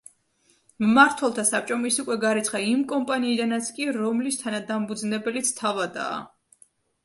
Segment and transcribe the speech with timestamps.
[0.85, 6.21] მმართველთა საბჭომ ის უკვე გარიცხა იმ კომპანიიდანაც კი, რომლის თანადამფუძნებელიც თავადაა.